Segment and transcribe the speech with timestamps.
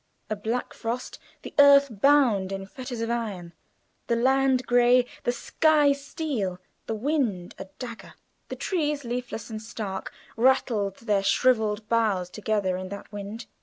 [0.31, 1.19] A black frost.
[1.43, 3.53] The earth bound in fetters of iron.
[4.07, 8.15] The land gray; the sky steel; the wind a dagger.
[8.49, 13.45] The trees, leafless and stark, rattled their shriveled boughs together in that wind.